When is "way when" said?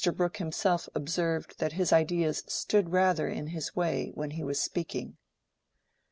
3.75-4.31